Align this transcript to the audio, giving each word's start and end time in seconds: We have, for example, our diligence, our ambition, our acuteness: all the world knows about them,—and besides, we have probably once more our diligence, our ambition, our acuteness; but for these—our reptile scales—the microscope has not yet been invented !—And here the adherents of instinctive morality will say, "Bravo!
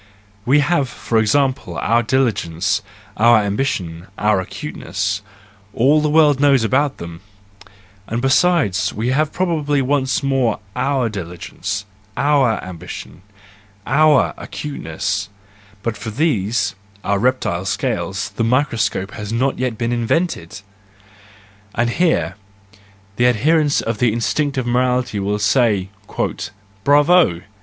We 0.47 0.61
have, 0.61 0.89
for 0.89 1.19
example, 1.19 1.77
our 1.77 2.01
diligence, 2.01 2.81
our 3.17 3.43
ambition, 3.43 4.07
our 4.17 4.39
acuteness: 4.41 5.21
all 5.75 6.01
the 6.01 6.09
world 6.09 6.39
knows 6.39 6.63
about 6.63 6.97
them,—and 6.97 8.19
besides, 8.19 8.91
we 8.93 9.09
have 9.09 9.31
probably 9.31 9.79
once 9.79 10.23
more 10.23 10.57
our 10.75 11.07
diligence, 11.07 11.85
our 12.17 12.59
ambition, 12.63 13.21
our 13.85 14.33
acuteness; 14.37 15.29
but 15.83 15.95
for 15.95 16.09
these—our 16.09 17.19
reptile 17.19 17.65
scales—the 17.65 18.43
microscope 18.43 19.11
has 19.11 19.31
not 19.31 19.59
yet 19.59 19.77
been 19.77 19.91
invented 19.91 20.61
!—And 21.75 21.91
here 21.91 22.37
the 23.17 23.27
adherents 23.27 23.81
of 23.81 24.01
instinctive 24.01 24.65
morality 24.65 25.19
will 25.19 25.37
say, 25.37 25.89
"Bravo! 26.83 27.41